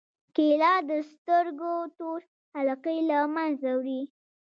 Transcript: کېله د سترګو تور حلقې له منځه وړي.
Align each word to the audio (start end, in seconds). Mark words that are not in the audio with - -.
کېله 0.35 0.73
د 0.89 0.91
سترګو 1.11 1.73
تور 1.97 2.19
حلقې 2.53 2.97
له 3.09 3.17
منځه 3.35 3.69
وړي. 3.79 4.01